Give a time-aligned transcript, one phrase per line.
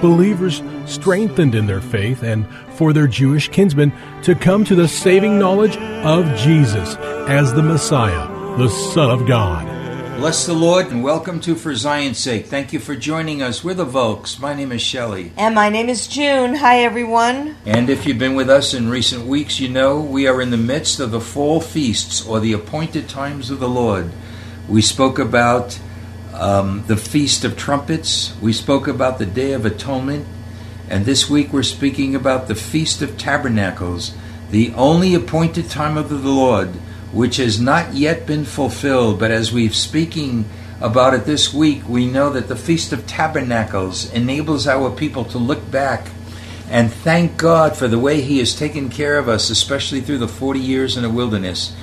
[0.00, 3.92] Believers strengthened in their faith and for their Jewish kinsmen
[4.22, 6.96] to come to the saving knowledge of Jesus
[7.28, 8.28] as the Messiah,
[8.58, 9.66] the Son of God.
[10.18, 12.46] Bless the Lord and welcome to For Zion's Sake.
[12.46, 13.64] Thank you for joining us.
[13.64, 14.38] We're the Volks.
[14.38, 15.32] My name is Shelley.
[15.36, 16.54] And my name is June.
[16.54, 17.56] Hi, everyone.
[17.66, 20.56] And if you've been with us in recent weeks, you know we are in the
[20.56, 24.12] midst of the fall feasts or the appointed times of the Lord.
[24.68, 25.78] We spoke about
[26.34, 30.26] um, the Feast of Trumpets, we spoke about the Day of Atonement,
[30.88, 34.14] and this week we're speaking about the Feast of Tabernacles,
[34.50, 36.70] the only appointed time of the Lord,
[37.12, 39.20] which has not yet been fulfilled.
[39.20, 40.48] But as we've speaking
[40.80, 45.38] about it this week, we know that the Feast of Tabernacles enables our people to
[45.38, 46.08] look back
[46.68, 50.28] and thank God for the way He has taken care of us, especially through the
[50.28, 51.74] 40 years in the wilderness.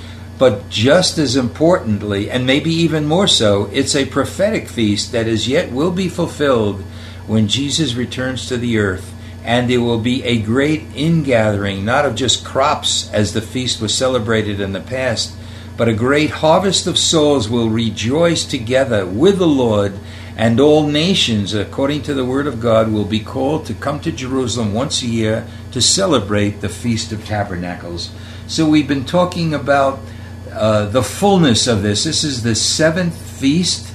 [0.42, 5.48] But just as importantly, and maybe even more so, it's a prophetic feast that as
[5.48, 6.82] yet will be fulfilled
[7.28, 9.14] when Jesus returns to the earth.
[9.44, 13.94] And there will be a great ingathering, not of just crops as the feast was
[13.94, 15.36] celebrated in the past,
[15.78, 19.94] but a great harvest of souls will rejoice together with the Lord,
[20.36, 24.12] and all nations, according to the word of God, will be called to come to
[24.12, 28.10] Jerusalem once a year to celebrate the Feast of Tabernacles.
[28.48, 30.00] So we've been talking about
[30.54, 32.04] uh, the fullness of this.
[32.04, 33.92] This is the seventh feast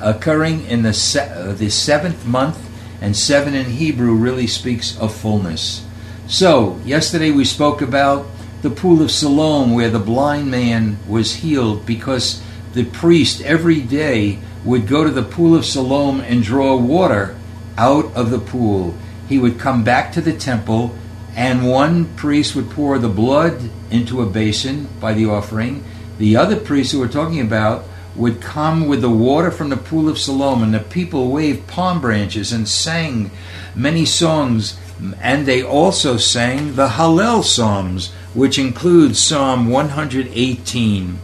[0.00, 2.58] occurring in the se- uh, the seventh month,
[3.00, 5.86] and seven in Hebrew really speaks of fullness.
[6.26, 8.26] So yesterday we spoke about
[8.62, 12.42] the pool of Siloam, where the blind man was healed because
[12.74, 17.36] the priest every day would go to the pool of Siloam and draw water
[17.76, 18.94] out of the pool.
[19.28, 20.96] He would come back to the temple,
[21.34, 25.84] and one priest would pour the blood into a basin by the offering.
[26.18, 27.84] The other priest who we're talking about
[28.14, 32.00] would come with the water from the pool of Siloam, and the people waved palm
[32.00, 33.30] branches and sang
[33.74, 34.78] many songs.
[35.20, 41.18] And they also sang the Hallel Psalms, which includes Psalm 118.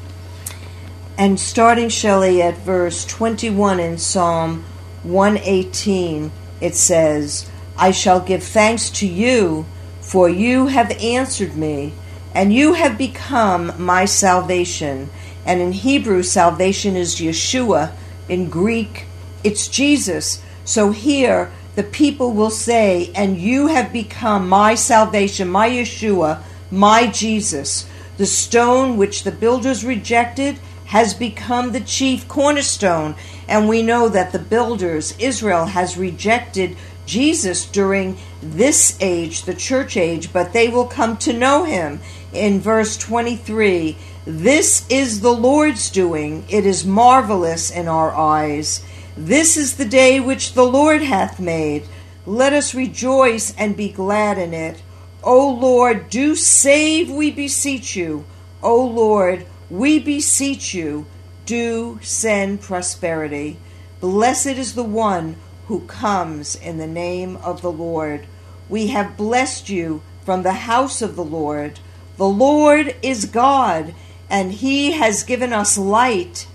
[1.18, 4.64] And starting, Shelley, at verse 21 in Psalm
[5.02, 9.66] 118, it says, I shall give thanks to you,
[10.08, 11.92] for you have answered me,
[12.34, 15.10] and you have become my salvation.
[15.44, 17.92] And in Hebrew, salvation is Yeshua.
[18.26, 19.04] In Greek,
[19.44, 20.40] it's Jesus.
[20.64, 27.08] So here, the people will say, And you have become my salvation, my Yeshua, my
[27.08, 27.86] Jesus.
[28.16, 33.14] The stone which the builders rejected has become the chief cornerstone.
[33.46, 39.96] And we know that the builders, Israel, has rejected Jesus during this age, the church
[39.96, 42.00] age, but they will come to know him.
[42.32, 43.96] In verse 23,
[44.26, 48.84] this is the Lord's doing, it is marvelous in our eyes.
[49.16, 51.88] This is the day which the Lord hath made.
[52.26, 54.82] Let us rejoice and be glad in it.
[55.24, 58.26] O Lord, do save, we beseech you.
[58.62, 61.06] O Lord, we beseech you,
[61.46, 63.56] do send prosperity.
[64.00, 65.36] Blessed is the one
[65.68, 68.26] who comes in the name of the Lord.
[68.70, 71.78] We have blessed you from the house of the Lord.
[72.16, 73.94] The Lord is God,
[74.30, 76.46] and he has given us light.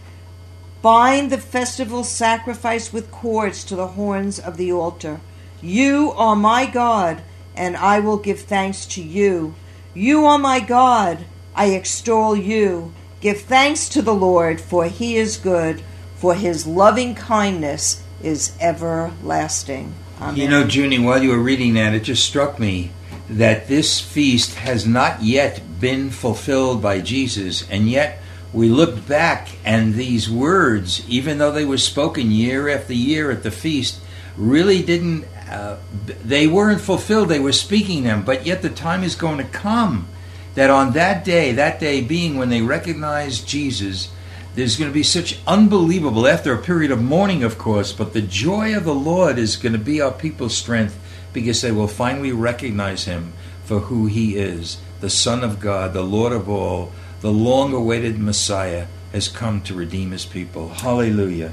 [0.81, 5.21] Bind the festival sacrifice with cords to the horns of the altar.
[5.61, 7.21] You are my God,
[7.55, 9.53] and I will give thanks to you.
[9.93, 11.25] You are my God.
[11.55, 12.93] I extol you.
[13.21, 15.83] Give thanks to the Lord, for he is good,
[16.15, 19.93] for his loving kindness is everlasting.
[20.19, 20.35] Amen.
[20.37, 22.91] You know, Junie, while you were reading that, it just struck me
[23.29, 28.21] that this feast has not yet been fulfilled by Jesus, and yet
[28.53, 33.43] we look back and these words, even though they were spoken year after year at
[33.43, 33.99] the feast,
[34.37, 35.77] really didn't, uh,
[36.23, 37.29] they weren't fulfilled.
[37.29, 40.07] They were speaking them, but yet the time is going to come
[40.55, 44.11] that on that day, that day being when they recognize Jesus,
[44.55, 48.21] there's going to be such unbelievable, after a period of mourning, of course, but the
[48.21, 50.99] joy of the Lord is going to be our people's strength
[51.33, 53.33] because they will finally recognize Him
[53.65, 58.17] for who He is the Son of God, the Lord of all, the long awaited
[58.17, 60.69] Messiah has come to redeem His people.
[60.69, 61.51] Hallelujah.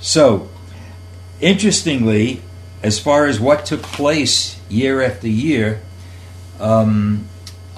[0.00, 0.48] So,
[1.42, 2.40] interestingly,
[2.82, 5.82] as far as what took place year after year,
[6.58, 7.28] um,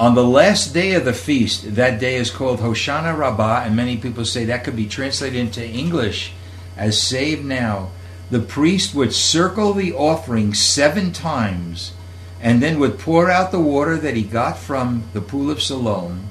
[0.02, 3.96] on the last day of the feast, that day is called Hoshana Rabbah, and many
[3.96, 6.32] people say that could be translated into English
[6.76, 7.92] as Save Now.
[8.28, 11.92] The priest would circle the offering seven times
[12.40, 16.30] and then would pour out the water that he got from the pool of Siloam.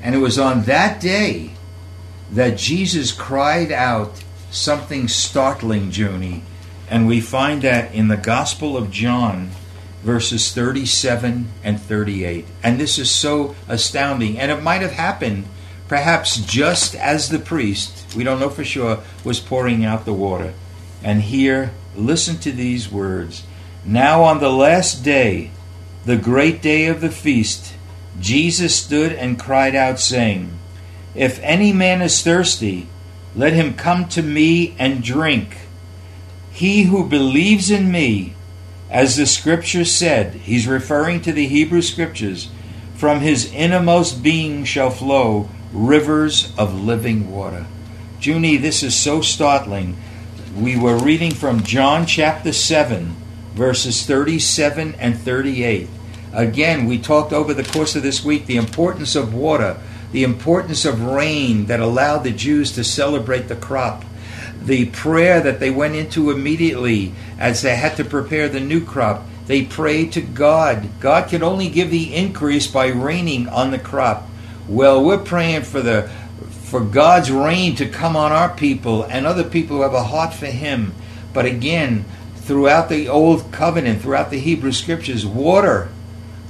[0.00, 1.54] And it was on that day
[2.30, 4.22] that Jesus cried out
[4.52, 6.44] something startling, Junie.
[6.88, 9.50] And we find that in the Gospel of John,
[10.02, 12.46] verses 37 and 38.
[12.62, 14.38] And this is so astounding.
[14.38, 15.44] And it might have happened
[15.88, 20.52] perhaps just as the priest, we don't know for sure, was pouring out the water.
[21.02, 23.44] And here, listen to these words.
[23.84, 25.50] Now on the last day,
[26.04, 27.74] the great day of the feast,
[28.20, 30.58] Jesus stood and cried out, saying,
[31.14, 32.88] If any man is thirsty,
[33.34, 35.56] let him come to me and drink.
[36.50, 38.34] He who believes in me,
[38.90, 42.48] as the scripture said, he's referring to the Hebrew scriptures,
[42.94, 47.66] from his innermost being shall flow rivers of living water.
[48.20, 49.96] Junie, this is so startling.
[50.56, 53.14] We were reading from John chapter 7,
[53.54, 55.88] verses 37 and 38.
[56.32, 59.78] Again, we talked over the course of this week the importance of water,
[60.12, 64.04] the importance of rain that allowed the Jews to celebrate the crop,
[64.68, 69.26] the prayer that they went into immediately as they had to prepare the new crop.
[69.46, 70.88] They prayed to God.
[71.00, 74.28] God can only give the increase by raining on the crop.
[74.68, 76.10] Well, we're praying for the
[76.68, 80.34] for God's rain to come on our people and other people who have a heart
[80.34, 80.92] for him.
[81.32, 82.04] But again,
[82.36, 85.88] throughout the old covenant, throughout the Hebrew scriptures, water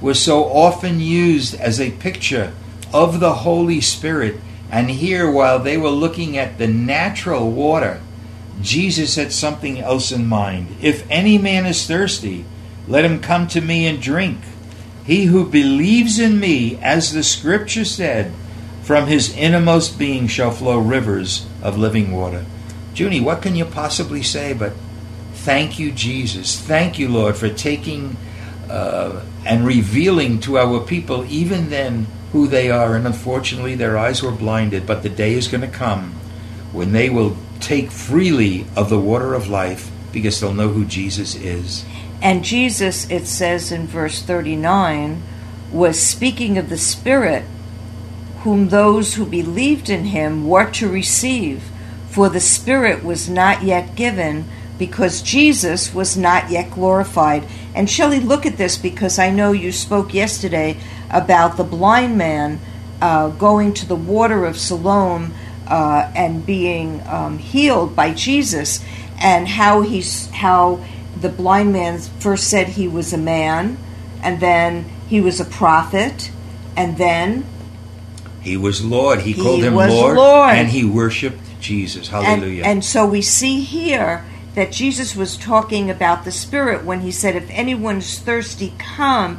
[0.00, 2.52] was so often used as a picture
[2.92, 4.40] of the Holy Spirit.
[4.72, 8.00] And here, while they were looking at the natural water,
[8.60, 10.76] Jesus had something else in mind.
[10.82, 12.44] If any man is thirsty,
[12.86, 14.38] let him come to me and drink.
[15.04, 18.32] He who believes in me, as the scripture said,
[18.82, 22.44] from his innermost being shall flow rivers of living water.
[22.94, 24.72] Junie, what can you possibly say but
[25.34, 26.58] thank you, Jesus?
[26.58, 28.16] Thank you, Lord, for taking
[28.68, 32.96] uh, and revealing to our people, even then, who they are.
[32.96, 34.86] And unfortunately, their eyes were blinded.
[34.86, 36.12] But the day is going to come
[36.72, 41.34] when they will take freely of the water of life because they'll know who Jesus
[41.34, 41.84] is.
[42.20, 45.22] And Jesus, it says in verse 39,
[45.72, 47.44] was speaking of the Spirit,
[48.40, 51.62] whom those who believed in him were to receive,
[52.08, 54.46] for the Spirit was not yet given,
[54.78, 57.44] because Jesus was not yet glorified.
[57.74, 60.78] And Shelley, look at this because I know you spoke yesterday
[61.10, 62.60] about the blind man
[63.00, 65.34] uh, going to the water of Siloam
[65.68, 68.82] uh, and being um, healed by Jesus,
[69.20, 70.84] and how he's how
[71.20, 73.78] the blind man first said he was a man,
[74.22, 76.30] and then he was a prophet,
[76.76, 77.44] and then
[78.40, 79.20] he was Lord.
[79.20, 80.50] He, He called him Lord, Lord.
[80.54, 82.08] and he worshipped Jesus.
[82.12, 82.64] and, Hallelujah.
[82.64, 87.36] and so we see here that Jesus was talking about the Spirit when he said,
[87.36, 89.38] "If anyone is thirsty, come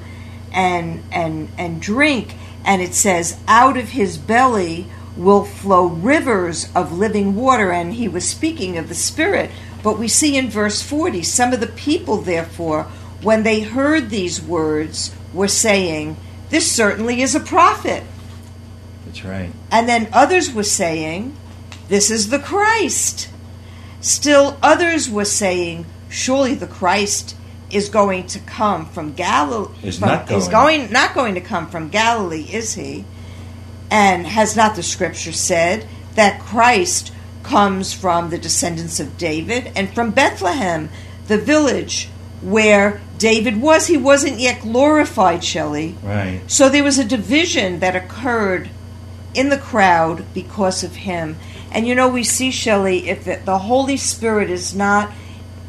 [0.51, 4.87] and and and drink." And it says, "Out of his belly
[5.19, 9.51] will flow rivers of living water." And he was speaking of the Spirit.
[9.83, 12.87] But we see in verse forty, some of the people, therefore,
[13.21, 16.17] when they heard these words, were saying,
[16.49, 18.03] "This certainly is a prophet."
[19.09, 19.49] That's right.
[19.71, 21.35] And then others were saying,
[21.87, 23.29] This is the Christ.
[24.01, 27.35] Still others were saying, Surely the Christ
[27.71, 29.73] is going to come from Galilee.
[29.81, 30.81] Is not is going.
[30.81, 33.05] going not going to come from Galilee, is he?
[33.91, 37.11] And has not the scripture said that Christ
[37.43, 40.89] comes from the descendants of David and from Bethlehem,
[41.27, 42.09] the village
[42.41, 43.87] where David was.
[43.87, 45.95] He wasn't yet glorified, Shelley.
[46.03, 46.41] Right.
[46.47, 48.69] So there was a division that occurred
[49.33, 51.37] in the crowd because of him.
[51.71, 55.11] And you know, we see, Shelley, if the Holy Spirit is not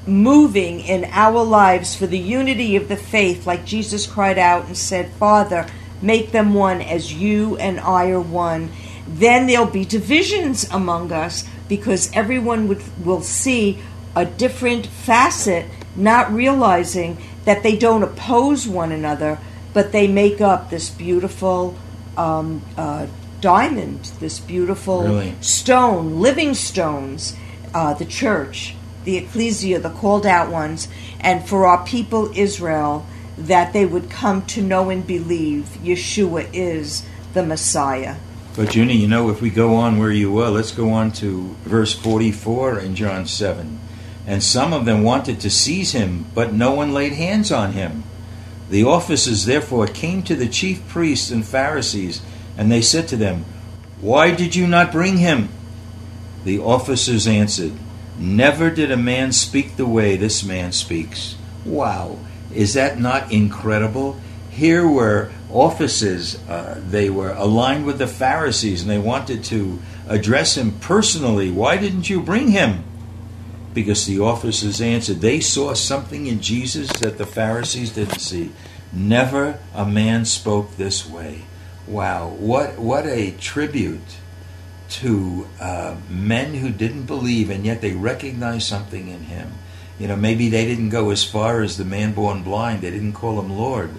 [0.06, 4.76] moving in our lives for the unity of the faith, like Jesus cried out and
[4.76, 5.66] said, Father,
[6.02, 8.70] make them one as you and I are one,
[9.06, 13.78] then there'll be divisions among us because everyone would, will see
[14.14, 15.66] a different facet,
[15.96, 19.38] not realizing that they don't oppose one another,
[19.72, 21.76] but they make up this beautiful
[22.16, 23.06] um, uh,
[23.40, 25.34] diamond, this beautiful Really?
[25.40, 27.36] stone, living stones,
[27.72, 30.88] uh, the church, the ecclesia, the called out ones,
[31.20, 37.04] and for our people Israel, that they would come to know and believe Yeshua is
[37.32, 38.16] the Messiah.
[38.56, 41.54] But Junie, you know, if we go on where you were, let's go on to
[41.64, 43.78] verse 44 in John 7.
[44.26, 48.04] And some of them wanted to seize him, but no one laid hands on him.
[48.68, 52.20] The officers therefore came to the chief priests and Pharisees,
[52.56, 53.44] and they said to them,
[54.00, 55.48] Why did you not bring him?
[56.44, 57.72] The officers answered,
[58.18, 61.36] Never did a man speak the way this man speaks.
[61.64, 62.18] Wow,
[62.54, 64.18] is that not incredible?
[64.50, 70.56] Here were officers, uh, they were aligned with the Pharisees, and they wanted to address
[70.56, 71.50] him personally.
[71.50, 72.84] Why didn't you bring him?
[73.72, 78.50] Because the officers answered, they saw something in Jesus that the Pharisees didn't see.
[78.92, 81.42] Never a man spoke this way.
[81.86, 84.16] Wow, what what a tribute
[84.90, 89.52] to uh, men who didn't believe and yet they recognized something in him.
[90.00, 92.80] You know, maybe they didn't go as far as the man born blind.
[92.80, 93.90] They didn't call him Lord.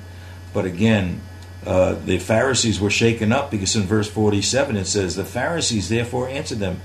[0.51, 1.21] But again,
[1.63, 6.27] uh, the Pharisees were shaken up because in verse 47 it says, The Pharisees therefore
[6.27, 6.81] answered them,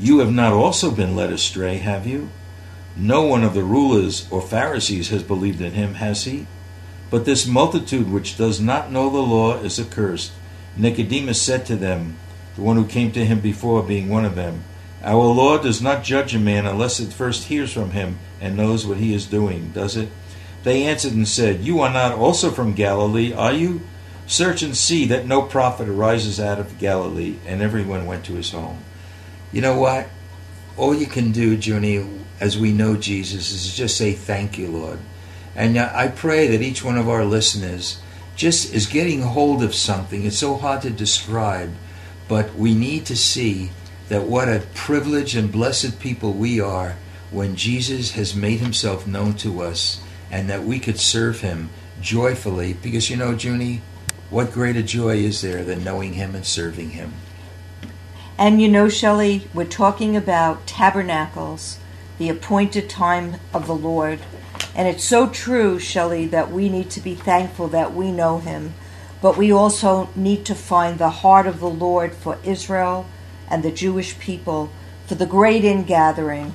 [0.00, 2.30] You have not also been led astray, have you?
[2.96, 6.46] No one of the rulers or Pharisees has believed in him, has he?
[7.10, 10.32] But this multitude which does not know the law is accursed.
[10.78, 12.16] Nicodemus said to them,
[12.54, 14.64] the one who came to him before being one of them,
[15.02, 18.86] Our Lord does not judge a man unless it first hears from him and knows
[18.86, 20.08] what he is doing, does it?
[20.62, 23.82] They answered and said, You are not also from Galilee, are you?
[24.26, 27.36] Search and see that no prophet arises out of Galilee.
[27.46, 28.82] And everyone went to his home.
[29.52, 30.08] You know what?
[30.76, 32.04] All you can do, Junie,
[32.40, 34.98] as we know Jesus, is just say, Thank you, Lord.
[35.54, 38.00] And uh, I pray that each one of our listeners
[38.34, 40.26] just is getting hold of something.
[40.26, 41.72] It's so hard to describe,
[42.28, 43.70] but we need to see
[44.08, 46.96] that what a privileged and blessed people we are
[47.30, 52.74] when Jesus has made himself known to us and that we could serve him joyfully.
[52.74, 53.82] Because you know, Junie,
[54.30, 57.14] what greater joy is there than knowing him and serving him?
[58.38, 61.78] And you know, Shelley, we're talking about tabernacles,
[62.18, 64.20] the appointed time of the Lord.
[64.74, 68.74] And it's so true, Shelley, that we need to be thankful that we know him.
[69.22, 73.06] But we also need to find the heart of the Lord for Israel
[73.48, 74.70] and the Jewish people,
[75.06, 76.52] for the great ingathering,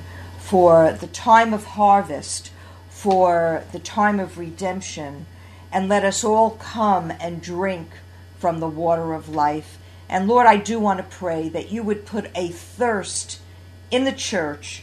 [0.52, 2.50] for the time of harvest,
[2.90, 5.24] for the time of redemption.
[5.72, 7.88] And let us all come and drink
[8.38, 9.78] from the water of life.
[10.10, 13.40] And Lord, I do want to pray that you would put a thirst
[13.90, 14.82] in the church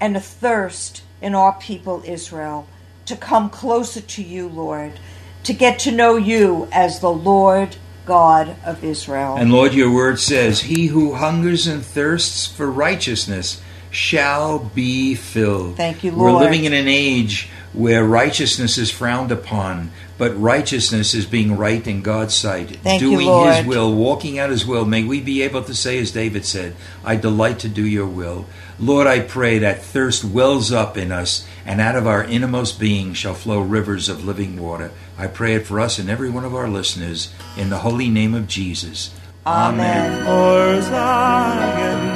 [0.00, 2.66] and a thirst in our people Israel
[3.04, 4.98] to come closer to you, Lord,
[5.42, 7.76] to get to know you as the Lord
[8.06, 9.36] God of Israel.
[9.36, 13.60] And Lord, your word says, He who hungers and thirsts for righteousness
[13.96, 15.76] shall be filled.
[15.76, 16.34] Thank you, Lord.
[16.34, 21.84] We're living in an age where righteousness is frowned upon, but righteousness is being right
[21.86, 23.54] in God's sight, Thank you, doing Lord.
[23.54, 24.84] His will, walking out His will.
[24.84, 28.46] May we be able to say, as David said, I delight to do your will.
[28.78, 33.14] Lord, I pray that thirst wells up in us, and out of our innermost being
[33.14, 34.90] shall flow rivers of living water.
[35.16, 38.34] I pray it for us and every one of our listeners, in the holy name
[38.34, 39.14] of Jesus.
[39.46, 40.24] Amen.
[40.24, 42.15] For Zion's sake.